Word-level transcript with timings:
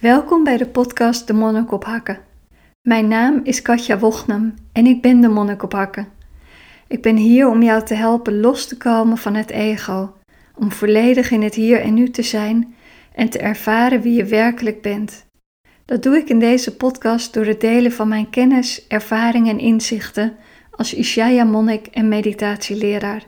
Welkom 0.00 0.44
bij 0.44 0.56
de 0.56 0.66
podcast 0.66 1.26
De 1.26 1.32
Monnik 1.32 1.72
op 1.72 1.84
Hakken. 1.84 2.18
Mijn 2.82 3.08
naam 3.08 3.40
is 3.42 3.62
Katja 3.62 3.98
Wochnam 3.98 4.54
en 4.72 4.86
ik 4.86 5.02
ben 5.02 5.20
de 5.20 5.28
Monnik 5.28 5.62
op 5.62 5.72
Hakken. 5.72 6.08
Ik 6.88 7.02
ben 7.02 7.16
hier 7.16 7.48
om 7.48 7.62
jou 7.62 7.84
te 7.84 7.94
helpen 7.94 8.40
los 8.40 8.66
te 8.66 8.76
komen 8.76 9.18
van 9.18 9.34
het 9.34 9.50
ego, 9.50 10.12
om 10.54 10.72
volledig 10.72 11.30
in 11.30 11.42
het 11.42 11.54
hier 11.54 11.80
en 11.80 11.94
nu 11.94 12.10
te 12.10 12.22
zijn 12.22 12.74
en 13.14 13.28
te 13.28 13.38
ervaren 13.38 14.00
wie 14.00 14.14
je 14.14 14.24
werkelijk 14.24 14.82
bent. 14.82 15.26
Dat 15.84 16.02
doe 16.02 16.16
ik 16.16 16.28
in 16.28 16.38
deze 16.38 16.76
podcast 16.76 17.34
door 17.34 17.46
het 17.46 17.60
delen 17.60 17.92
van 17.92 18.08
mijn 18.08 18.30
kennis, 18.30 18.86
ervaringen 18.86 19.58
en 19.58 19.64
inzichten 19.64 20.36
als 20.70 20.94
Ishaya-monnik 20.94 21.86
en 21.86 22.08
meditatieleraar. 22.08 23.22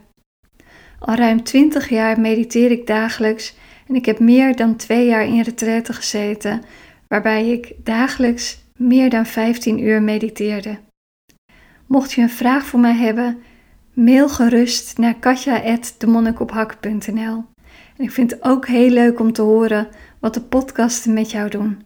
Al 0.99 1.15
ruim 1.15 1.43
20 1.43 1.89
jaar 1.89 2.21
mediteer 2.21 2.71
ik 2.71 2.87
dagelijks 2.87 3.55
ik 3.95 4.07
heb 4.07 4.19
meer 4.19 4.57
dan 4.57 4.77
twee 4.77 5.07
jaar 5.07 5.27
in 5.27 5.41
retraite 5.41 5.93
gezeten, 5.93 6.63
waarbij 7.09 7.51
ik 7.51 7.75
dagelijks 7.83 8.61
meer 8.77 9.11
dan 9.11 9.27
15 9.27 9.79
uur 9.79 10.03
mediteerde. 10.03 10.79
Mocht 11.87 12.13
je 12.13 12.23
een 12.23 12.31
vraag 12.31 12.65
voor 12.65 12.81
mij 12.81 12.95
hebben, 12.95 13.43
mail 13.93 14.29
gerust 14.29 14.99
naar 14.99 15.15
katja.demonnikophakken.nl. 15.15 17.45
En 17.97 18.05
ik 18.05 18.11
vind 18.11 18.31
het 18.31 18.43
ook 18.43 18.67
heel 18.67 18.91
leuk 18.91 19.21
om 19.21 19.33
te 19.33 19.43
horen 19.43 19.89
wat 20.21 20.35
de 20.35 20.43
podcasten 20.43 21.13
met 21.13 21.31
jou 21.31 21.49
doen. 21.49 21.83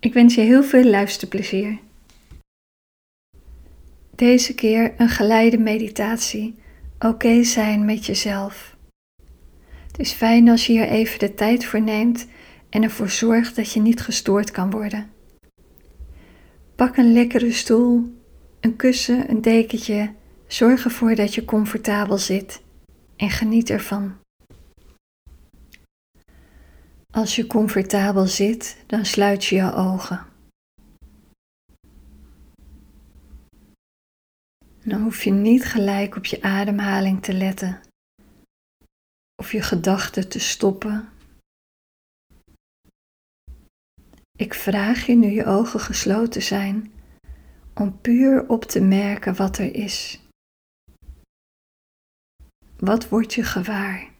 Ik 0.00 0.12
wens 0.12 0.34
je 0.34 0.40
heel 0.40 0.62
veel 0.62 0.84
luisterplezier. 0.84 1.78
Deze 4.14 4.54
keer 4.54 4.94
een 4.96 5.08
geleide 5.08 5.58
meditatie. 5.58 6.54
Oké 6.98 7.42
zijn 7.42 7.84
met 7.84 8.06
jezelf. 8.06 8.71
Het 9.92 10.00
is 10.00 10.12
fijn 10.12 10.48
als 10.48 10.66
je 10.66 10.72
hier 10.72 10.88
even 10.88 11.18
de 11.18 11.34
tijd 11.34 11.64
voor 11.64 11.80
neemt 11.80 12.26
en 12.68 12.82
ervoor 12.82 13.10
zorgt 13.10 13.56
dat 13.56 13.72
je 13.72 13.80
niet 13.80 14.00
gestoord 14.00 14.50
kan 14.50 14.70
worden. 14.70 15.10
Pak 16.74 16.96
een 16.96 17.12
lekkere 17.12 17.52
stoel, 17.52 18.14
een 18.60 18.76
kussen, 18.76 19.30
een 19.30 19.40
dekentje. 19.40 20.14
Zorg 20.46 20.84
ervoor 20.84 21.14
dat 21.14 21.34
je 21.34 21.44
comfortabel 21.44 22.18
zit 22.18 22.62
en 23.16 23.30
geniet 23.30 23.70
ervan. 23.70 24.16
Als 27.10 27.36
je 27.36 27.46
comfortabel 27.46 28.26
zit, 28.26 28.76
dan 28.86 29.04
sluit 29.04 29.44
je 29.44 29.56
je 29.56 29.72
ogen. 29.74 30.26
Dan 34.84 35.02
hoef 35.02 35.22
je 35.22 35.30
niet 35.30 35.64
gelijk 35.64 36.16
op 36.16 36.24
je 36.24 36.42
ademhaling 36.42 37.22
te 37.22 37.32
letten 37.32 37.80
of 39.42 39.52
je 39.52 39.62
gedachten 39.62 40.28
te 40.28 40.38
stoppen. 40.38 41.08
Ik 44.38 44.54
vraag 44.54 45.06
je 45.06 45.14
nu 45.14 45.30
je 45.30 45.44
ogen 45.44 45.80
gesloten 45.80 46.42
zijn 46.42 46.92
om 47.74 48.00
puur 48.00 48.48
op 48.48 48.64
te 48.64 48.80
merken 48.80 49.36
wat 49.36 49.58
er 49.58 49.74
is. 49.74 50.20
Wat 52.76 53.08
word 53.08 53.34
je 53.34 53.42
gewaar? 53.42 54.10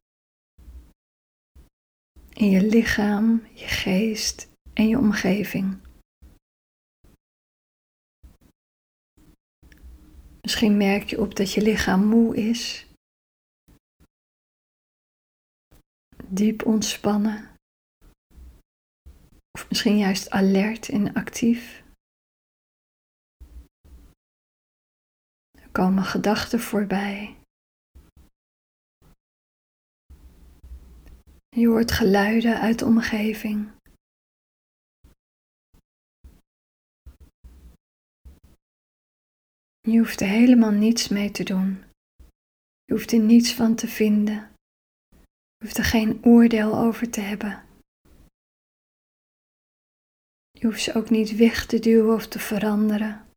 In 2.32 2.50
je 2.50 2.62
lichaam, 2.62 3.46
je 3.52 3.66
geest 3.66 4.48
en 4.72 4.88
je 4.88 4.98
omgeving. 4.98 5.78
Misschien 10.40 10.76
merk 10.76 11.10
je 11.10 11.20
op 11.20 11.34
dat 11.36 11.52
je 11.52 11.62
lichaam 11.62 12.04
moe 12.04 12.36
is 12.36 12.90
diep 16.34 16.66
ontspannen. 16.66 17.50
Of 19.50 19.69
misschien 19.69 19.98
juist 19.98 20.30
alert 20.30 20.89
en 20.89 21.14
actief. 21.14 21.83
Er 25.50 25.69
komen 25.72 26.05
gedachten 26.05 26.61
voorbij. 26.61 27.36
Je 31.48 31.67
hoort 31.67 31.92
geluiden 31.92 32.61
uit 32.61 32.79
de 32.79 32.85
omgeving. 32.85 33.70
Je 39.80 39.98
hoeft 39.98 40.20
er 40.20 40.29
helemaal 40.29 40.70
niets 40.70 41.08
mee 41.08 41.30
te 41.30 41.45
doen. 41.45 41.85
Je 42.85 42.92
hoeft 42.92 43.12
er 43.12 43.18
niets 43.18 43.55
van 43.55 43.74
te 43.74 43.89
vinden. 43.89 44.52
Hoeft 45.62 45.77
er 45.77 45.84
geen 45.84 46.24
oordeel 46.24 46.78
over 46.78 47.11
te 47.11 47.20
hebben. 47.20 47.64
Je 50.50 50.67
hoeft 50.67 50.83
ze 50.83 50.95
ook 50.95 51.11
niet 51.11 51.36
weg 51.36 51.67
te 51.67 51.78
duwen 51.78 52.14
of 52.14 52.27
te 52.27 52.39
veranderen. 52.39 53.28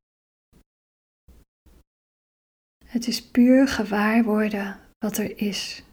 Het 2.85 3.07
is 3.07 3.29
puur 3.31 3.67
gewaar 3.67 4.23
worden 4.23 4.79
wat 4.97 5.17
er 5.17 5.37
is. 5.37 5.83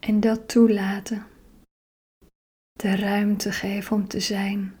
En 0.00 0.20
dat 0.20 0.48
toelaten. 0.48 1.26
De 2.72 2.96
ruimte 2.96 3.52
geven 3.52 3.96
om 3.96 4.08
te 4.08 4.20
zijn. 4.20 4.75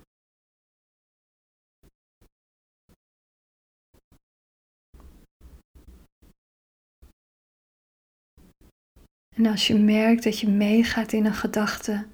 En 9.36 9.46
als 9.46 9.66
je 9.66 9.74
merkt 9.74 10.22
dat 10.22 10.38
je 10.38 10.48
meegaat 10.48 11.12
in 11.12 11.24
een 11.24 11.34
gedachte, 11.34 12.06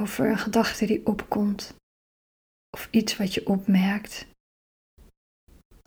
over 0.00 0.30
een 0.30 0.38
gedachte 0.38 0.86
die 0.86 1.06
opkomt, 1.06 1.74
of 2.76 2.88
iets 2.90 3.16
wat 3.16 3.34
je 3.34 3.46
opmerkt, 3.46 4.26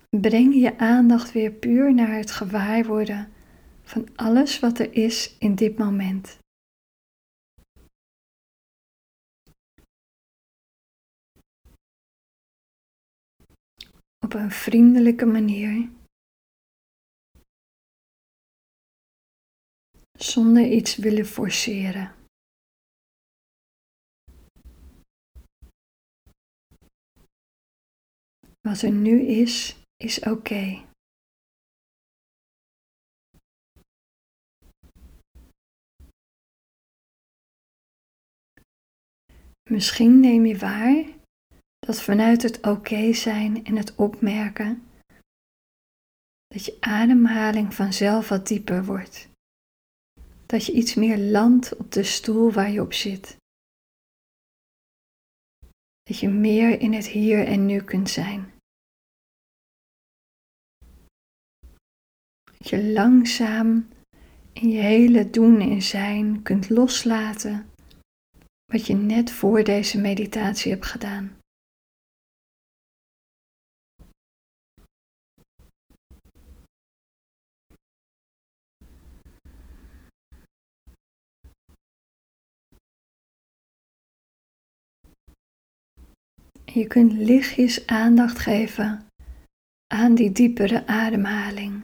breng 0.09 0.53
je 0.53 0.77
aandacht 0.77 1.31
weer 1.31 1.51
puur 1.51 1.93
naar 1.93 2.15
het 2.15 2.31
gewaarworden 2.31 3.33
van 3.81 4.15
alles 4.15 4.59
wat 4.59 4.79
er 4.79 4.93
is 4.93 5.37
in 5.37 5.55
dit 5.55 5.77
moment. 5.77 6.37
Op 14.25 14.33
een 14.33 14.51
vriendelijke 14.51 15.25
manier 15.25 15.89
zonder 20.17 20.71
iets 20.71 20.95
willen 20.95 21.25
forceren. 21.25 22.13
Wat 28.61 28.81
er 28.81 28.91
nu 28.91 29.21
is, 29.21 29.75
is 29.97 30.19
oké. 30.19 30.83
Misschien 39.69 40.19
neem 40.19 40.45
je 40.45 40.57
waar 40.57 41.05
dat 41.79 42.01
vanuit 42.01 42.41
het 42.41 42.67
oké 42.67 43.13
zijn 43.13 43.65
en 43.65 43.75
het 43.75 43.95
opmerken, 43.95 44.87
dat 46.47 46.65
je 46.65 46.77
ademhaling 46.79 47.73
vanzelf 47.73 48.29
wat 48.29 48.47
dieper 48.47 48.85
wordt 48.85 49.33
dat 50.55 50.65
je 50.65 50.71
iets 50.71 50.93
meer 50.93 51.17
landt 51.17 51.75
op 51.75 51.91
de 51.91 52.03
stoel 52.03 52.51
waar 52.51 52.71
je 52.71 52.81
op 52.81 52.93
zit. 52.93 53.37
Dat 56.03 56.19
je 56.19 56.29
meer 56.29 56.79
in 56.79 56.93
het 56.93 57.07
hier 57.07 57.47
en 57.47 57.65
nu 57.65 57.81
kunt 57.81 58.09
zijn. 58.09 58.53
Dat 62.43 62.69
je 62.69 62.83
langzaam 62.83 63.87
in 64.53 64.69
je 64.69 64.79
hele 64.79 65.29
doen 65.29 65.59
en 65.59 65.81
zijn 65.81 66.41
kunt 66.41 66.69
loslaten 66.69 67.69
wat 68.65 68.87
je 68.87 68.93
net 68.93 69.31
voor 69.31 69.63
deze 69.63 69.99
meditatie 69.99 70.71
hebt 70.71 70.85
gedaan. 70.85 71.34
Je 86.75 86.87
kunt 86.87 87.11
lichtjes 87.11 87.87
aandacht 87.87 88.39
geven 88.39 89.07
aan 89.93 90.15
die 90.15 90.31
diepere 90.31 90.87
ademhaling. 90.87 91.83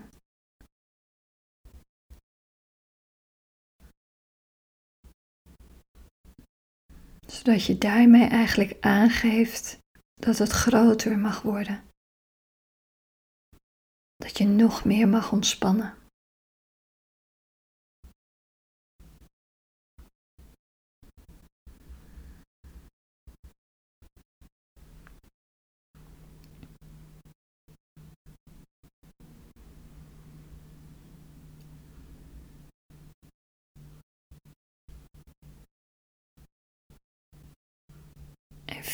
Zodat 7.27 7.65
je 7.65 7.77
daarmee 7.77 8.27
eigenlijk 8.27 8.77
aangeeft 8.79 9.77
dat 10.13 10.37
het 10.37 10.51
groter 10.51 11.17
mag 11.19 11.41
worden. 11.41 11.83
Dat 14.15 14.37
je 14.37 14.45
nog 14.45 14.85
meer 14.85 15.07
mag 15.07 15.31
ontspannen. 15.31 16.00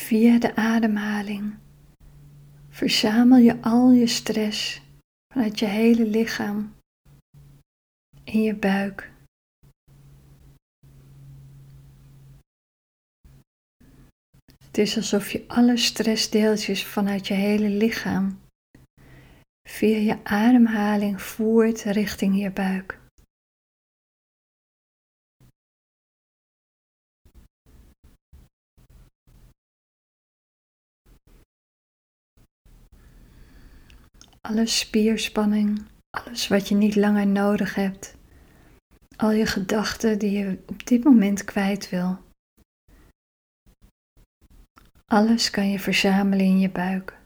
Via 0.08 0.38
de 0.38 0.56
ademhaling 0.56 1.54
verzamel 2.68 3.38
je 3.38 3.62
al 3.62 3.90
je 3.90 4.06
stress 4.06 4.82
vanuit 5.32 5.58
je 5.58 5.66
hele 5.66 6.04
lichaam 6.06 6.74
in 8.24 8.42
je 8.42 8.54
buik. 8.54 9.12
Het 14.64 14.78
is 14.78 14.96
alsof 14.96 15.30
je 15.30 15.44
alle 15.48 15.76
stressdeeltjes 15.76 16.84
vanuit 16.84 17.26
je 17.26 17.34
hele 17.34 17.68
lichaam 17.68 18.40
via 19.68 19.96
je 19.96 20.24
ademhaling 20.24 21.22
voert 21.22 21.82
richting 21.82 22.42
je 22.42 22.50
buik. 22.50 22.97
Alle 34.48 34.66
spierspanning, 34.66 35.86
alles 36.10 36.48
wat 36.48 36.68
je 36.68 36.74
niet 36.74 36.96
langer 36.96 37.26
nodig 37.26 37.74
hebt, 37.74 38.16
al 39.16 39.30
je 39.30 39.46
gedachten 39.46 40.18
die 40.18 40.30
je 40.30 40.58
op 40.66 40.86
dit 40.86 41.04
moment 41.04 41.44
kwijt 41.44 41.90
wil. 41.90 42.18
Alles 45.04 45.50
kan 45.50 45.70
je 45.70 45.78
verzamelen 45.78 46.46
in 46.46 46.58
je 46.58 46.70
buik. 46.70 47.16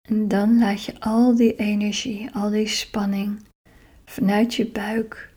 En 0.00 0.28
dan 0.28 0.58
laat 0.58 0.84
je 0.84 1.00
al 1.00 1.36
die 1.36 1.56
energie, 1.56 2.30
al 2.34 2.50
die 2.50 2.66
spanning 2.66 3.48
vanuit 4.10 4.54
je 4.54 4.70
buik 4.70 5.36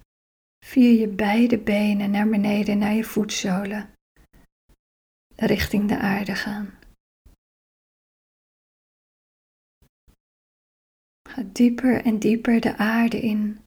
via 0.66 1.00
je 1.00 1.08
beide 1.08 1.60
benen 1.60 2.12
naar 2.12 2.30
beneden 2.30 2.78
naar 2.78 2.94
je 2.94 3.04
voetzolen, 3.04 3.94
richting 5.36 5.88
de 5.90 5.98
aarde 5.98 6.36
gaan. 6.36 6.80
Ga 11.30 11.44
dieper 11.44 12.06
en 12.06 12.20
dieper 12.20 12.60
de 12.62 12.78
aarde 12.78 13.20
in, 13.20 13.64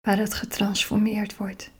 waar 0.00 0.18
het 0.18 0.34
getransformeerd 0.34 1.36
wordt. 1.36 1.72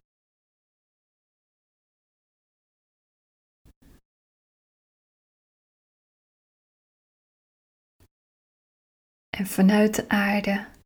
En 9.37 9.47
vanuit 9.47 9.95
de 9.95 10.09
aarde 10.09 10.79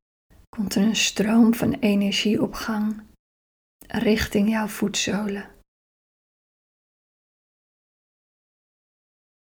komt 0.54 0.74
er 0.74 0.82
een 0.82 0.96
stroom 0.96 1.54
van 1.54 1.72
energie 1.72 2.42
op 2.42 2.52
gang 2.52 3.06
richting 3.86 4.48
jouw 4.48 4.66
voetzolen. 4.66 5.54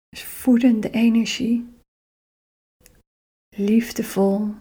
Dus 0.09 0.23
voedende 0.23 0.89
energie, 0.89 1.73
liefdevol, 3.55 4.55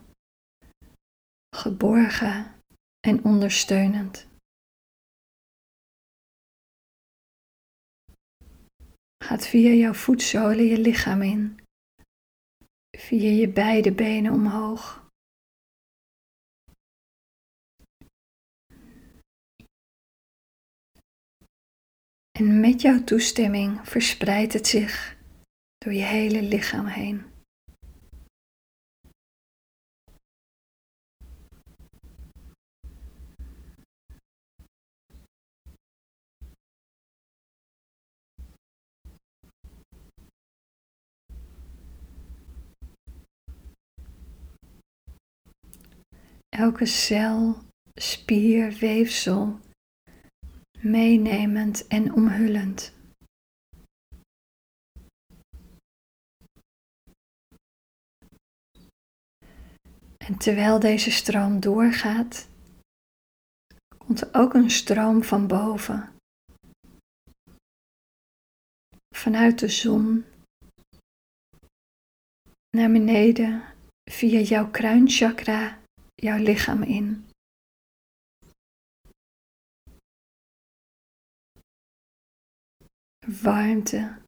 geborgen 1.55 2.61
en 2.99 3.23
ondersteunend. 3.23 4.27
Gaat 9.23 9.47
via 9.47 9.71
jouw 9.71 9.93
voetzolen 9.93 10.65
je 10.65 10.79
lichaam 10.79 11.21
in, 11.21 11.59
via 12.97 13.31
je 13.31 13.49
beide 13.49 13.93
benen 13.93 14.33
omhoog 14.33 15.06
En 22.37 22.59
met 22.59 22.81
jouw 22.81 23.03
toestemming 23.03 23.79
verspreidt 23.83 24.53
het 24.53 24.67
zich 24.67 25.17
door 25.77 25.93
je 25.93 26.03
hele 26.03 26.41
lichaam 26.41 26.85
heen. 26.85 27.25
Elke 46.49 46.85
cel, 46.85 47.57
spier, 47.95 48.71
weefsel 48.79 49.59
meenemend 50.81 51.87
en 51.87 52.13
omhullend. 52.13 52.95
En 60.17 60.37
terwijl 60.37 60.79
deze 60.79 61.11
stroom 61.11 61.59
doorgaat, 61.59 62.47
komt 63.97 64.21
er 64.21 64.29
ook 64.31 64.53
een 64.53 64.71
stroom 64.71 65.23
van 65.23 65.47
boven. 65.47 66.09
Vanuit 69.15 69.59
de 69.59 69.67
zon 69.67 70.25
naar 72.77 72.91
beneden 72.91 73.63
via 74.11 74.39
jouw 74.39 74.69
kruinchakra 74.71 75.77
jouw 76.15 76.37
lichaam 76.37 76.83
in. 76.83 77.26
Warmte, 83.27 84.21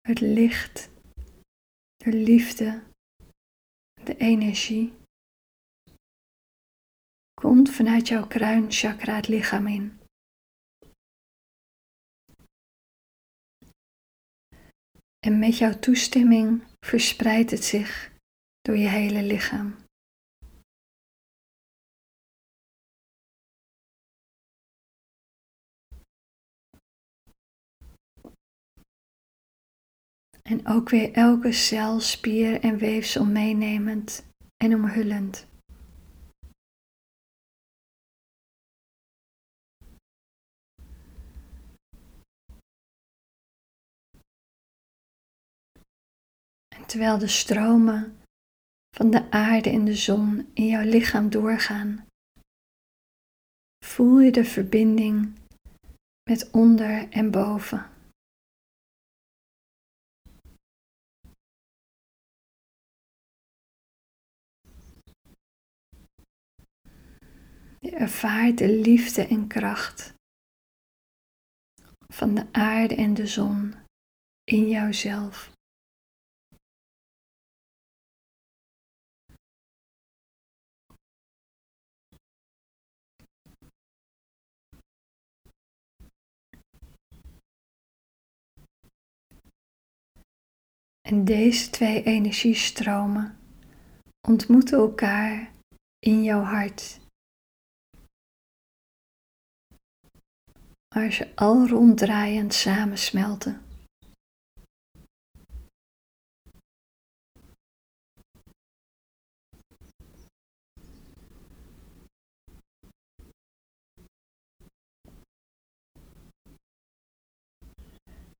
het 0.00 0.20
licht, 0.20 0.90
de 1.96 2.12
liefde, 2.12 2.82
de 4.04 4.16
energie 4.16 4.92
komt 7.34 7.70
vanuit 7.70 8.08
jouw 8.08 8.26
kruinchakra 8.26 9.14
het 9.14 9.28
lichaam 9.28 9.66
in. 9.66 9.98
En 15.18 15.38
met 15.38 15.58
jouw 15.58 15.78
toestemming 15.78 16.62
verspreidt 16.86 17.50
het 17.50 17.64
zich 17.64 18.12
door 18.60 18.76
je 18.76 18.88
hele 18.88 19.22
lichaam. 19.22 19.89
En 30.50 30.66
ook 30.66 30.88
weer 30.88 31.12
elke 31.12 31.52
cel, 31.52 32.00
spier 32.00 32.60
en 32.60 32.78
weefsel 32.78 33.24
meenemend 33.24 34.26
en 34.56 34.74
omhullend. 34.74 35.46
En 46.68 46.86
terwijl 46.86 47.18
de 47.18 47.28
stromen 47.28 48.18
van 48.96 49.10
de 49.10 49.30
aarde 49.30 49.70
en 49.70 49.84
de 49.84 49.94
zon 49.94 50.50
in 50.54 50.66
jouw 50.66 50.84
lichaam 50.84 51.30
doorgaan, 51.30 52.06
voel 53.84 54.20
je 54.20 54.32
de 54.32 54.44
verbinding 54.44 55.32
met 56.30 56.50
onder 56.50 57.08
en 57.10 57.30
boven. 57.30 57.89
Ervaart 67.90 68.58
de 68.58 68.68
liefde 68.68 69.26
en 69.26 69.46
kracht 69.46 70.14
van 72.08 72.34
de 72.34 72.52
aarde 72.52 72.94
en 72.94 73.14
de 73.14 73.26
zon 73.26 73.74
in 74.44 74.68
jouzelf. 74.68 75.52
En 91.00 91.24
deze 91.24 91.70
twee 91.70 92.02
energiestromen 92.02 93.38
ontmoeten 94.28 94.78
elkaar 94.78 95.52
in 95.98 96.22
jouw 96.22 96.42
hart. 96.42 96.99
Als 100.94 101.18
je 101.18 101.28
al 101.34 101.66
ronddraaiend 101.66 102.54
samensmelten. 102.54 103.62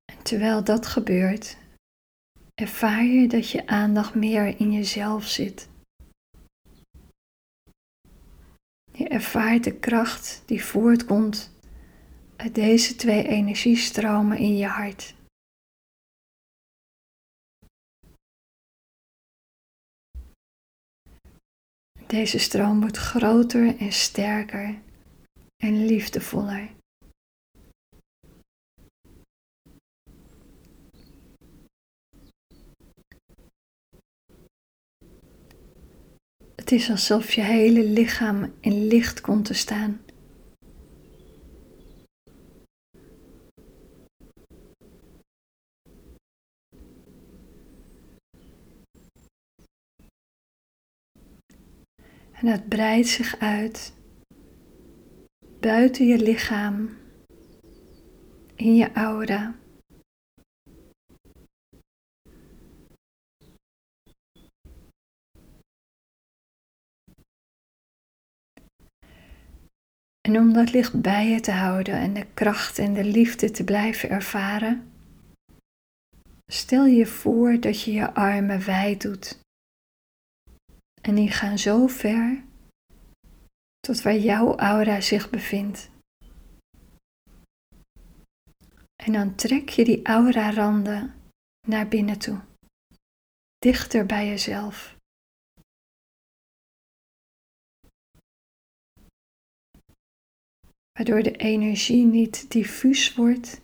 En 0.04 0.22
terwijl 0.22 0.64
dat 0.64 0.86
gebeurt, 0.86 1.56
ervaar 2.54 3.04
je 3.04 3.28
dat 3.28 3.50
je 3.50 3.66
aandacht 3.66 4.14
meer 4.14 4.60
in 4.60 4.72
jezelf 4.72 5.26
zit. 5.26 5.68
Je 8.92 9.08
ervaart 9.08 9.64
de 9.64 9.78
kracht 9.78 10.42
die 10.46 10.64
voortkomt 10.64 11.59
uit 12.40 12.54
deze 12.54 12.94
twee 12.96 13.28
energiestromen 13.28 14.38
in 14.38 14.56
je 14.56 14.66
hart. 14.66 15.14
Deze 22.06 22.38
stroom 22.38 22.80
wordt 22.80 22.96
groter 22.96 23.76
en 23.78 23.92
sterker 23.92 24.80
en 25.56 25.86
liefdevoller. 25.86 26.70
Het 36.54 36.72
is 36.72 36.90
alsof 36.90 37.32
je 37.32 37.42
hele 37.42 37.84
lichaam 37.84 38.54
in 38.60 38.86
licht 38.86 39.20
komt 39.20 39.44
te 39.44 39.54
staan. 39.54 40.00
En 52.40 52.46
het 52.46 52.68
breidt 52.68 53.08
zich 53.08 53.38
uit 53.38 53.94
buiten 55.60 56.06
je 56.06 56.18
lichaam, 56.18 56.96
in 58.54 58.74
je 58.74 58.92
aura. 58.92 59.54
En 70.20 70.38
om 70.38 70.52
dat 70.52 70.72
licht 70.72 71.00
bij 71.00 71.28
je 71.28 71.40
te 71.40 71.50
houden 71.50 71.94
en 71.94 72.14
de 72.14 72.26
kracht 72.34 72.78
en 72.78 72.94
de 72.94 73.04
liefde 73.04 73.50
te 73.50 73.64
blijven 73.64 74.10
ervaren, 74.10 74.92
stel 76.46 76.86
je 76.86 77.06
voor 77.06 77.60
dat 77.60 77.82
je 77.82 77.92
je 77.92 78.14
armen 78.14 78.64
wijd 78.64 79.02
doet. 79.02 79.40
En 81.00 81.14
die 81.14 81.30
gaan 81.30 81.58
zo 81.58 81.86
ver 81.86 82.44
tot 83.80 84.02
waar 84.02 84.16
jouw 84.16 84.56
aura 84.56 85.00
zich 85.00 85.30
bevindt. 85.30 85.90
En 88.96 89.12
dan 89.12 89.34
trek 89.34 89.68
je 89.68 89.84
die 89.84 90.04
aura-randen 90.04 91.14
naar 91.66 91.88
binnen 91.88 92.18
toe, 92.18 92.40
dichter 93.58 94.06
bij 94.06 94.26
jezelf. 94.26 94.98
Waardoor 100.92 101.22
de 101.22 101.36
energie 101.36 102.04
niet 102.04 102.50
diffuus 102.50 103.14
wordt, 103.14 103.60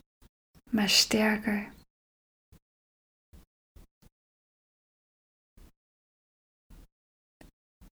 maar 0.70 0.88
sterker. 0.88 1.75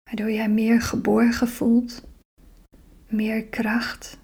Waardoor 0.07 0.31
jij 0.31 0.49
meer 0.49 0.81
geborgen 0.81 1.47
voelt, 1.47 2.07
meer 3.09 3.45
kracht. 3.45 4.19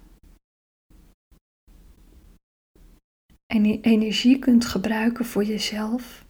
En 3.46 3.62
die 3.62 3.80
energie 3.80 4.38
kunt 4.38 4.64
gebruiken 4.64 5.24
voor 5.24 5.44
jezelf. 5.44 6.24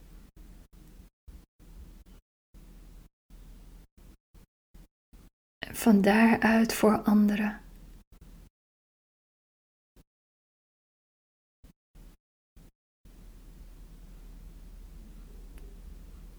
En 5.66 5.74
van 5.74 6.00
daaruit 6.00 6.72
voor 6.72 7.02
anderen. 7.02 7.63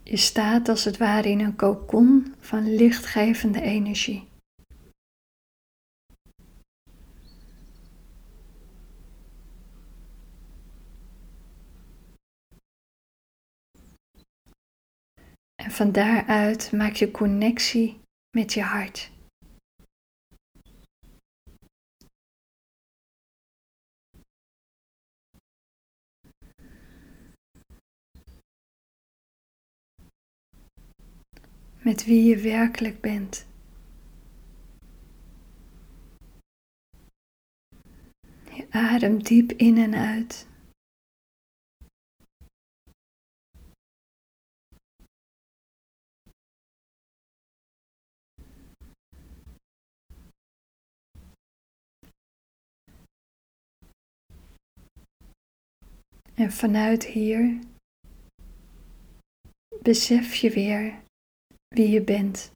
Je 0.08 0.18
staat 0.18 0.70
als 0.70 0.84
het 0.84 0.98
ware 0.98 1.30
in 1.30 1.40
een 1.40 1.56
kokon 1.56 2.36
van 2.40 2.76
lichtgevende 2.76 3.62
energie. 3.62 4.28
En 15.56 15.72
van 15.72 15.92
daaruit 15.92 16.72
maak 16.72 16.94
je 16.94 17.12
connectie 17.12 18.00
met 18.38 18.54
je 18.54 18.62
hart. 18.62 19.14
Met 31.86 32.06
wie 32.06 32.24
je 32.24 32.38
werkelijk 32.38 33.01
bent. 33.01 33.48
Je 38.54 38.68
ademt 38.70 39.27
diep 39.27 39.51
in 39.51 39.77
en 39.77 39.94
uit. 39.96 40.48
En 56.34 56.51
vanuit 56.51 57.06
hier 57.06 57.60
besef 59.82 60.36
je 60.36 60.50
weer 60.50 61.05
wie 61.75 61.89
je 61.89 62.01
bent. 62.01 62.51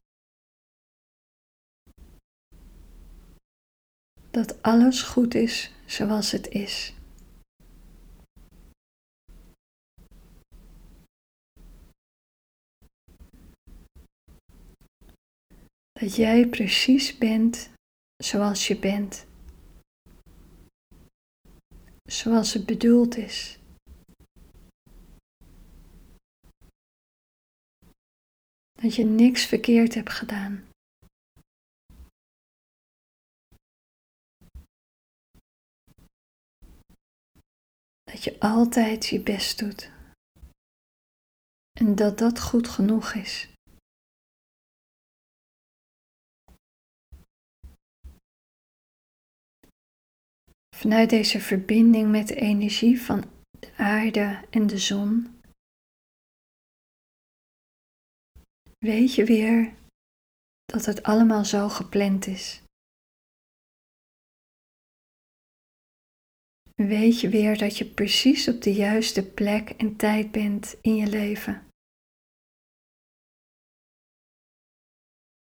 Dat 4.30 4.62
alles 4.62 5.02
goed 5.02 5.34
is 5.34 5.72
zoals 5.86 6.30
het 6.30 6.48
is. 6.48 6.94
Dat 15.92 16.16
jij 16.16 16.48
precies 16.48 17.18
bent 17.18 17.70
zoals 18.16 18.68
je 18.68 18.78
bent. 18.78 19.26
Zoals 22.02 22.52
het 22.52 22.66
bedoeld 22.66 23.16
is. 23.16 23.59
Dat 28.80 28.94
je 28.94 29.04
niks 29.04 29.46
verkeerd 29.46 29.94
hebt 29.94 30.10
gedaan. 30.10 30.68
Dat 38.02 38.24
je 38.24 38.40
altijd 38.40 39.06
je 39.06 39.22
best 39.22 39.58
doet. 39.58 39.90
En 41.72 41.94
dat 41.94 42.18
dat 42.18 42.40
goed 42.40 42.68
genoeg 42.68 43.14
is. 43.14 43.48
Vanuit 50.76 51.10
deze 51.10 51.40
verbinding 51.40 52.10
met 52.10 52.28
de 52.28 52.34
energie 52.34 53.00
van 53.00 53.24
de 53.50 53.72
aarde 53.76 54.44
en 54.50 54.66
de 54.66 54.78
zon 54.78 55.39
weet 58.80 59.14
je 59.14 59.24
weer 59.24 59.74
dat 60.64 60.84
het 60.84 61.02
allemaal 61.02 61.44
zo 61.44 61.68
gepland 61.68 62.26
is. 62.26 62.62
Weet 66.74 67.20
je 67.20 67.28
weer 67.28 67.58
dat 67.58 67.78
je 67.78 67.94
precies 67.94 68.48
op 68.48 68.62
de 68.62 68.72
juiste 68.72 69.32
plek 69.32 69.70
en 69.70 69.96
tijd 69.96 70.32
bent 70.32 70.76
in 70.80 70.94
je 70.96 71.06
leven. 71.06 71.66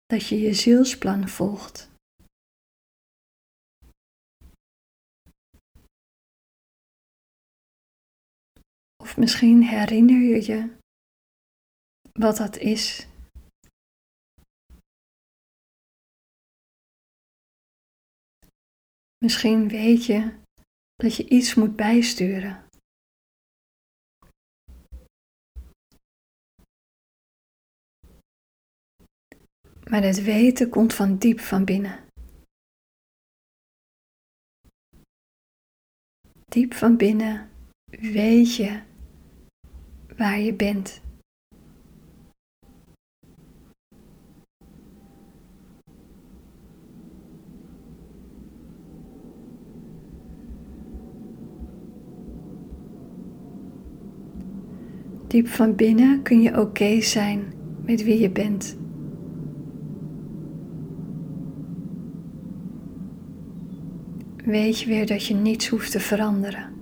Dat 0.05 0.27
je 0.27 0.37
je 0.39 0.53
zielsplan 0.53 1.27
volgt. 1.27 1.89
Of 9.03 9.17
misschien 9.17 9.63
herinner 9.63 10.21
je 10.21 10.51
je 10.51 10.75
wat 12.11 12.37
dat 12.37 12.57
is 12.57 13.07
Misschien 19.17 19.67
weet 19.67 20.05
je 20.05 20.39
dat 20.95 21.15
je 21.15 21.29
iets 21.29 21.55
moet 21.55 21.75
bijsturen. 21.75 22.65
Maar 29.89 30.03
het 30.03 30.23
weten 30.23 30.69
komt 30.69 30.93
van 30.93 31.17
diep 31.17 31.39
van 31.39 31.65
binnen. 31.65 32.05
Diep 36.45 36.73
van 36.73 36.97
binnen 36.97 37.49
weet 37.91 38.55
je 38.55 38.83
waar 40.17 40.39
je 40.39 40.53
bent. 40.53 41.01
Diep 55.37 55.47
van 55.47 55.75
binnen 55.75 56.21
kun 56.21 56.41
je 56.41 56.59
oké 56.59 57.01
zijn 57.01 57.53
met 57.85 58.03
wie 58.03 58.19
je 58.19 58.29
bent. 58.29 58.77
Weet 64.45 64.79
je 64.79 64.87
weer 64.87 65.05
dat 65.05 65.25
je 65.25 65.33
niets 65.33 65.67
hoeft 65.67 65.91
te 65.91 65.99
veranderen. 65.99 66.73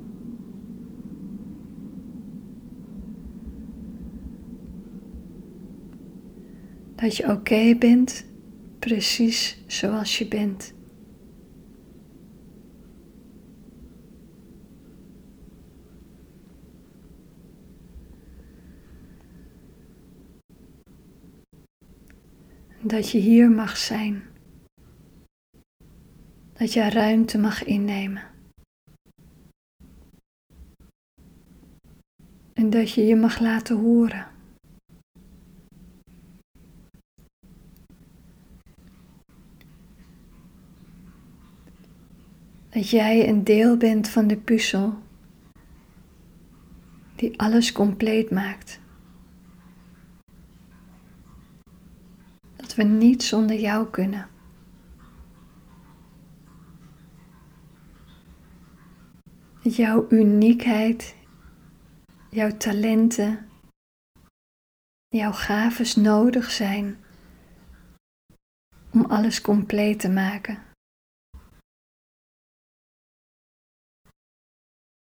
Dat 6.96 7.18
je 7.18 7.32
oké 7.32 7.76
bent, 7.80 8.26
precies 8.80 9.64
zoals 9.68 10.18
je 10.18 10.28
bent. 10.28 10.75
Dat 22.88 23.10
je 23.10 23.18
hier 23.18 23.52
mag 23.52 23.78
zijn. 23.78 24.24
Dat 26.54 26.74
je 26.74 26.90
ruimte 26.90 27.38
mag 27.38 27.64
innemen. 27.64 28.24
En 32.54 32.70
dat 32.70 32.92
je 32.92 33.06
je 33.06 33.16
mag 33.16 33.40
laten 33.40 33.78
horen. 33.78 34.28
Dat 42.70 42.90
jij 42.90 43.30
een 43.30 43.44
deel 43.44 43.78
bent 43.78 44.10
van 44.10 44.28
de 44.28 44.38
puzzel 44.38 44.94
die 47.16 47.40
alles 47.40 47.72
compleet 47.72 48.32
maakt. 48.32 48.84
We 52.76 52.84
niet 52.84 53.24
zonder 53.24 53.60
jou 53.60 53.90
kunnen. 53.90 54.30
Jouw 59.62 60.06
uniekheid, 60.10 61.16
jouw 62.30 62.58
talenten, 62.58 63.50
jouw 65.08 65.32
gaves 65.32 65.96
nodig 65.96 66.52
zijn 66.52 67.04
om 68.92 69.06
alles 69.06 69.42
compleet 69.42 70.00
te 70.00 70.10
maken. 70.10 70.64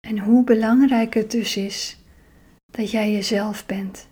En 0.07 0.19
hoe 0.19 0.43
belangrijk 0.43 1.13
het 1.13 1.31
dus 1.31 1.57
is 1.57 1.97
dat 2.65 2.91
jij 2.91 3.11
jezelf 3.11 3.65
bent. 3.65 4.10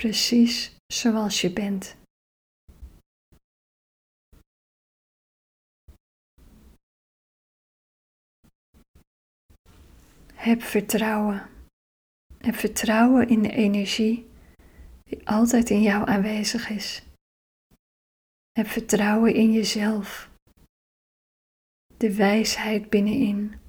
Precies 0.00 0.76
zoals 0.86 1.40
je 1.40 1.52
bent. 1.52 1.96
Heb 10.34 10.62
vertrouwen. 10.62 11.48
Heb 12.38 12.54
vertrouwen 12.54 13.28
in 13.28 13.42
de 13.42 13.52
energie 13.52 14.30
die 15.04 15.28
altijd 15.28 15.70
in 15.70 15.82
jou 15.82 16.08
aanwezig 16.08 16.68
is. 16.68 17.02
Heb 18.52 18.66
vertrouwen 18.66 19.34
in 19.34 19.52
jezelf, 19.52 20.30
de 21.96 22.14
wijsheid 22.14 22.90
binnenin. 22.90 23.65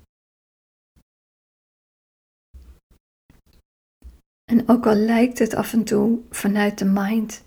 En 4.52 4.70
ook 4.70 4.86
al 4.86 4.96
lijkt 4.96 5.40
het 5.40 5.54
af 5.54 5.74
en 5.74 5.84
toe 5.84 6.24
vanuit 6.30 6.78
de 6.78 6.86
mind 6.86 7.44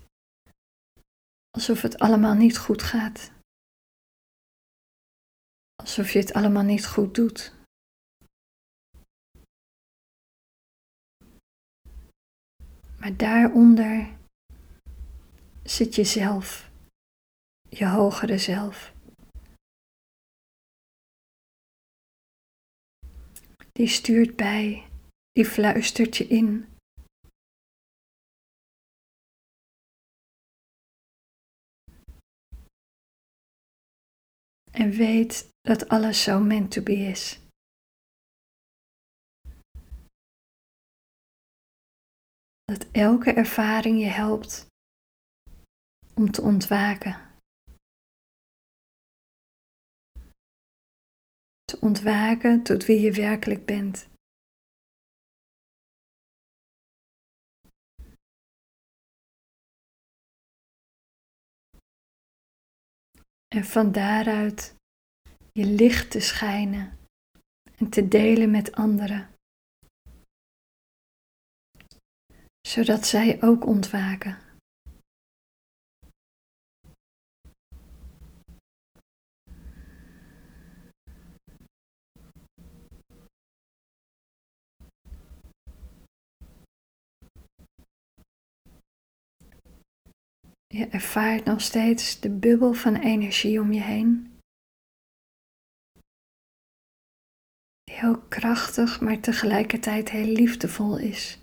alsof 1.49 1.81
het 1.81 1.99
allemaal 1.99 2.33
niet 2.33 2.57
goed 2.57 2.81
gaat. 2.81 3.31
Alsof 5.75 6.11
je 6.11 6.19
het 6.19 6.33
allemaal 6.33 6.63
niet 6.63 6.87
goed 6.87 7.15
doet. 7.15 7.53
Maar 12.99 13.17
daaronder 13.17 14.17
zit 15.63 15.95
jezelf, 15.95 16.71
je 17.69 17.87
hogere 17.87 18.37
zelf. 18.37 18.93
Die 23.71 23.87
stuurt 23.87 24.35
bij, 24.35 24.87
die 25.31 25.45
fluistert 25.45 26.17
je 26.17 26.27
in. 26.27 26.70
En 34.81 34.91
weet 34.91 35.49
dat 35.61 35.89
alles 35.89 36.23
zo 36.23 36.39
meant 36.39 36.71
to 36.71 36.81
be 36.81 36.93
is. 36.93 37.39
Dat 42.63 42.87
elke 42.91 43.31
ervaring 43.33 43.99
je 43.99 44.09
helpt 44.09 44.65
om 46.15 46.31
te 46.31 46.41
ontwaken. 46.41 47.15
Te 51.63 51.79
ontwaken 51.79 52.63
tot 52.63 52.85
wie 52.85 52.99
je 52.99 53.11
werkelijk 53.11 53.65
bent. 53.65 54.10
En 63.55 63.65
van 63.65 63.91
daaruit 63.91 64.75
je 65.51 65.65
licht 65.65 66.11
te 66.11 66.19
schijnen 66.19 66.97
en 67.77 67.89
te 67.89 68.07
delen 68.07 68.51
met 68.51 68.71
anderen, 68.71 69.29
zodat 72.67 73.05
zij 73.05 73.41
ook 73.41 73.65
ontwaken. 73.65 74.50
Je 90.71 90.87
ervaart 90.87 91.45
nog 91.45 91.61
steeds 91.61 92.19
de 92.19 92.29
bubbel 92.29 92.73
van 92.73 92.95
energie 92.95 93.59
om 93.59 93.71
je 93.71 93.81
heen. 93.81 94.39
Die 97.83 97.95
heel 97.95 98.19
krachtig, 98.21 99.01
maar 99.01 99.19
tegelijkertijd 99.19 100.09
heel 100.09 100.25
liefdevol 100.25 100.97
is. 100.97 101.39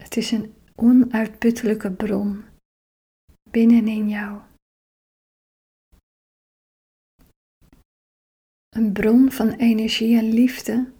Het 0.00 0.16
is 0.16 0.30
een 0.30 0.54
onuitputtelijke 0.74 1.92
bron 1.92 2.44
binnenin 3.50 4.08
jou. 4.08 4.51
Een 8.76 8.92
bron 8.92 9.30
van 9.32 9.50
energie 9.50 10.16
en 10.16 10.32
liefde 10.32 10.92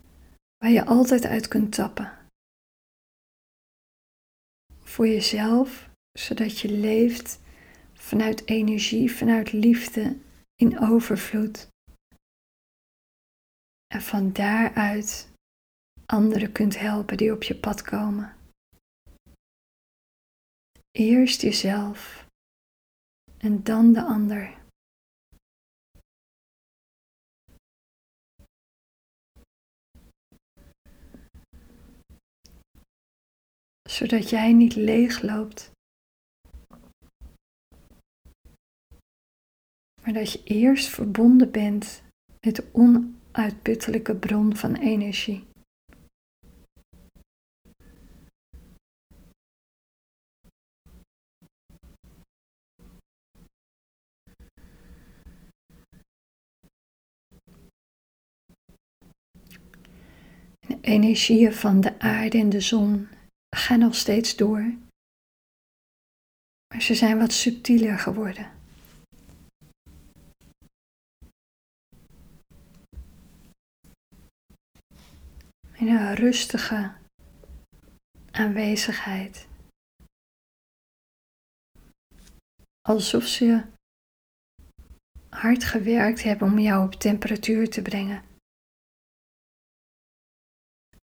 waar 0.56 0.70
je 0.70 0.85
altijd 0.85 1.24
uit 1.24 1.48
kunt 1.48 1.72
tappen. 1.72 2.18
Voor 4.78 5.06
jezelf, 5.06 5.90
zodat 6.18 6.58
je 6.58 6.70
leeft 6.70 7.40
vanuit 7.92 8.48
energie, 8.48 9.12
vanuit 9.12 9.52
liefde 9.52 10.18
in 10.54 10.78
overvloed. 10.78 11.68
En 13.87 14.02
van 14.02 14.32
daaruit 14.32 15.28
anderen 16.06 16.52
kunt 16.52 16.78
helpen 16.78 17.16
die 17.16 17.32
op 17.32 17.42
je 17.42 17.56
pad 17.56 17.82
komen. 17.82 18.37
Eerst 20.90 21.42
jezelf 21.42 22.26
en 23.38 23.62
dan 23.62 23.92
de 23.92 24.02
ander. 24.02 24.62
Zodat 33.92 34.31
jij 34.31 34.52
niet 34.52 34.74
leeg 34.74 35.22
loopt, 35.22 35.70
maar 40.02 40.12
dat 40.12 40.33
je 40.33 40.42
eerst 40.44 40.88
verbonden 40.88 41.50
bent 41.50 42.02
met 42.40 42.57
de 42.57 42.64
onuitputtelijke 42.72 44.16
bron 44.16 44.57
van 44.57 44.74
energie. 44.74 45.44
De 60.66 60.78
energieën 60.81 61.52
van 61.52 61.81
de 61.81 61.98
aarde 61.98 62.38
en 62.38 62.48
de 62.48 62.61
zon 62.61 63.09
gaan 63.62 63.79
nog 63.79 63.94
steeds 63.94 64.37
door, 64.37 64.75
maar 66.66 66.83
ze 66.83 66.94
zijn 66.94 67.18
wat 67.18 67.33
subtieler 67.33 67.98
geworden. 67.98 68.51
In 75.72 75.88
een 75.88 76.14
rustige 76.14 76.92
aanwezigheid. 78.31 79.46
Alsof 82.88 83.25
ze 83.25 83.64
hard 85.29 85.64
gewerkt 85.64 86.22
hebben 86.22 86.48
om 86.48 86.59
jou 86.59 86.85
op 86.85 86.94
temperatuur 86.94 87.70
te 87.70 87.83
brengen. 87.83 88.32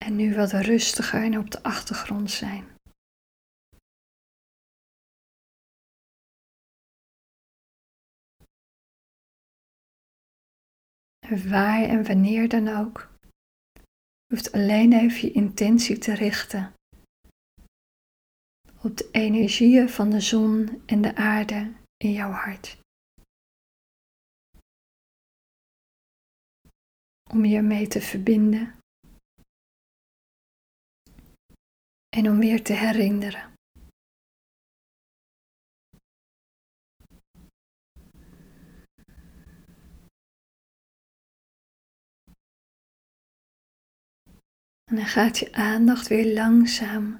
En 0.10 0.16
nu 0.16 0.36
wat 0.36 0.52
rustiger 0.52 1.24
en 1.24 1.38
op 1.38 1.52
de 1.52 1.64
achtergrond 1.64 2.32
zijn. 2.32 2.66
Waar 11.50 11.84
en 11.84 12.04
wanneer 12.04 12.50
dan 12.50 12.68
ook. 12.68 13.10
Hoeft 14.34 14.52
alleen 14.52 14.94
even 14.94 15.22
je 15.22 15.32
intentie 15.32 15.98
te 15.98 16.14
richten 16.14 16.74
op 18.82 18.98
de 18.98 19.10
energieën 19.12 19.90
van 19.90 20.10
de 20.10 20.20
zon 20.20 20.84
en 20.86 21.02
de 21.02 21.16
aarde 21.16 21.74
in 21.98 22.12
jouw 22.12 22.32
hart. 22.32 22.78
Om 27.32 27.46
je 27.46 27.56
ermee 27.56 27.88
te 27.88 28.02
verbinden 28.02 28.79
en 32.10 32.30
om 32.30 32.40
weer 32.40 32.64
te 32.64 32.74
herinneren. 32.74 33.54
En 44.84 44.96
dan 44.96 45.06
gaat 45.06 45.38
je 45.38 45.54
aandacht 45.54 46.08
weer 46.08 46.34
langzaam 46.34 47.20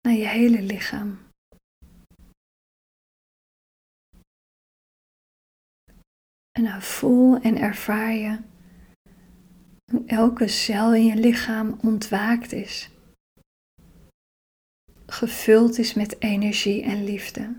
naar 0.00 0.16
je 0.16 0.26
hele 0.26 0.62
lichaam. 0.62 1.26
En 6.50 6.64
dan 6.64 6.82
voel 6.82 7.40
en 7.40 7.56
ervaar 7.56 8.12
je 8.12 8.40
hoe 9.92 10.06
elke 10.06 10.48
cel 10.48 10.94
in 10.94 11.04
je 11.04 11.16
lichaam 11.16 11.78
ontwaakt 11.82 12.52
is 12.52 12.97
gevuld 15.10 15.78
is 15.78 15.94
met 15.94 16.20
energie 16.22 16.82
en 16.82 17.04
liefde. 17.04 17.56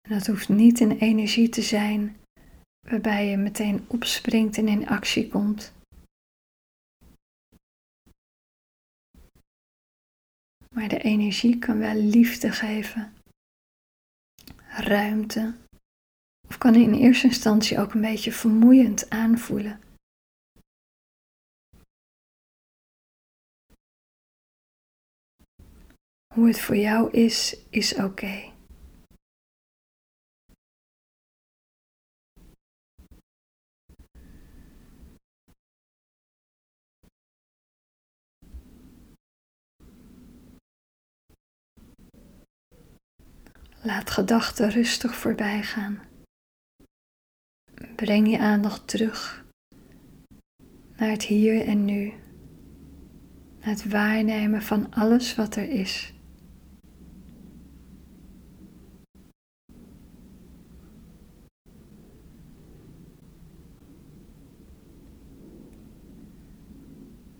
En 0.00 0.16
dat 0.16 0.26
hoeft 0.26 0.48
niet 0.48 0.80
een 0.80 0.98
energie 0.98 1.48
te 1.48 1.62
zijn 1.62 2.16
waarbij 2.88 3.26
je 3.26 3.36
meteen 3.36 3.84
opspringt 3.88 4.58
en 4.58 4.68
in 4.68 4.88
actie 4.88 5.28
komt. 5.28 5.72
Maar 10.74 10.88
de 10.88 11.02
energie 11.02 11.58
kan 11.58 11.78
wel 11.78 11.94
liefde 11.94 12.52
geven, 12.52 13.14
ruimte 14.66 15.54
kan 16.60 16.74
in 16.74 16.94
eerste 16.94 17.26
instantie 17.26 17.78
ook 17.78 17.94
een 17.94 18.00
beetje 18.00 18.32
vermoeiend 18.32 19.10
aanvoelen. 19.10 19.80
Hoe 26.34 26.46
het 26.46 26.60
voor 26.60 26.76
jou 26.76 27.10
is, 27.10 27.56
is 27.70 27.94
oké. 27.94 28.52
Laat 43.82 44.10
gedachten 44.10 44.70
rustig 44.70 45.14
voorbij 45.14 45.62
gaan. 45.62 46.09
Breng 47.96 48.30
je 48.30 48.38
aandacht 48.38 48.88
terug 48.88 49.44
naar 51.00 51.10
het 51.10 51.22
hier 51.22 51.66
en 51.66 51.84
nu, 51.84 52.12
naar 53.60 53.68
het 53.68 53.88
waarnemen 53.88 54.62
van 54.62 54.90
alles 54.90 55.34
wat 55.34 55.56
er 55.56 55.68
is. 55.70 56.14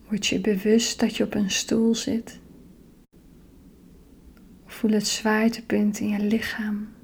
Word 0.08 0.26
je 0.26 0.40
bewust 0.40 1.00
dat 1.00 1.16
je 1.16 1.24
op 1.24 1.34
een 1.34 1.50
stoel 1.50 1.94
zit. 1.94 2.40
Voel 4.66 4.90
het 4.90 5.06
zwaartepunt 5.06 5.98
in 5.98 6.08
je 6.08 6.18
lichaam. 6.18 6.99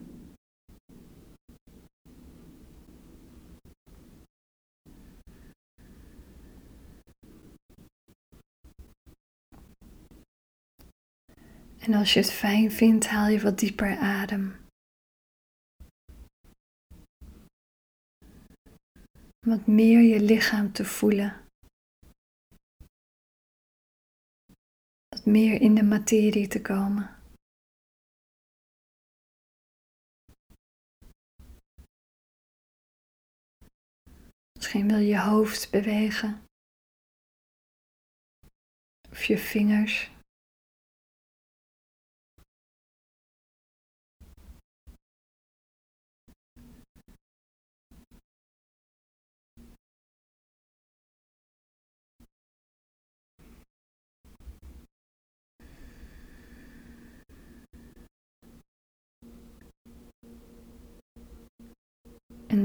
En 11.87 11.95
als 11.95 12.13
je 12.13 12.21
het 12.21 12.33
fijn 12.33 12.71
vindt, 12.71 13.07
haal 13.07 13.29
je 13.29 13.41
wat 13.41 13.59
dieper 13.59 13.97
adem. 13.97 14.67
Wat 19.47 19.67
meer 19.67 20.01
je 20.01 20.21
lichaam 20.21 20.73
te 20.73 20.85
voelen. 20.85 21.49
Wat 25.09 25.25
meer 25.25 25.61
in 25.61 25.75
de 25.75 25.83
materie 25.83 26.49
te 26.49 26.61
komen. 26.61 27.17
Misschien 34.53 34.89
wil 34.89 34.99
je 34.99 35.07
je 35.07 35.21
hoofd 35.21 35.71
bewegen. 35.71 36.43
Of 39.11 39.25
je 39.25 39.39
vingers. 39.39 40.16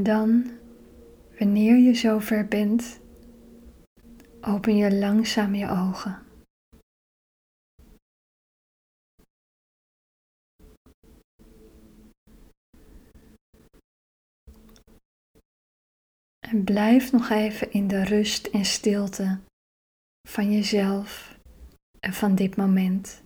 En 0.02 0.08
dan, 0.08 0.52
wanneer 1.40 1.78
je 1.78 1.94
zover 1.94 2.48
bent, 2.48 3.00
open 4.42 4.76
je 4.76 4.96
langzaam 4.96 5.56
je 5.56 5.70
ogen. 5.70 6.26
En 16.40 16.64
blijf 16.64 17.12
nog 17.12 17.30
even 17.30 17.72
in 17.72 17.88
de 17.88 18.04
rust 18.04 18.48
en 18.48 18.66
stilte 18.66 19.40
van 20.28 20.52
jezelf 20.52 21.38
en 22.00 22.14
van 22.14 22.36
dit 22.36 22.56
moment. 22.56 23.24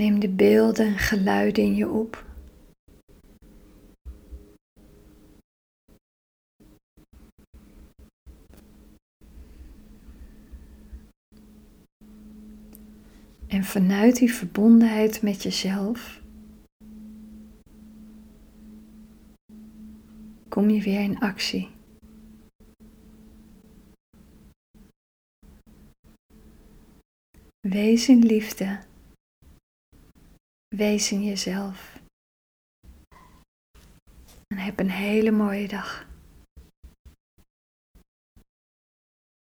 Neem 0.00 0.20
de 0.20 0.28
beelden 0.28 0.86
en 0.86 0.98
geluiden 0.98 1.64
in 1.64 1.74
je 1.74 1.88
op. 1.88 2.24
En 13.46 13.64
vanuit 13.64 14.16
die 14.16 14.32
verbondenheid 14.32 15.22
met 15.22 15.42
jezelf 15.42 16.22
kom 20.48 20.70
je 20.70 20.82
weer 20.82 21.00
in 21.00 21.18
actie. 21.18 21.68
Wees 27.60 28.08
in 28.08 28.26
liefde. 28.26 28.88
Wees 30.76 31.12
in 31.12 31.24
jezelf. 31.24 31.98
En 34.46 34.58
heb 34.58 34.80
een 34.80 34.90
hele 34.90 35.30
mooie 35.30 35.68
dag. 35.68 36.09